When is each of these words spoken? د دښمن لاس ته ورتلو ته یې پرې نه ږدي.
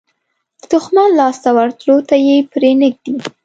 د 0.59 0.61
دښمن 0.71 1.09
لاس 1.19 1.35
ته 1.43 1.49
ورتلو 1.57 1.97
ته 2.09 2.15
یې 2.27 2.35
پرې 2.51 2.71
نه 2.79 2.87
ږدي. 2.93 3.13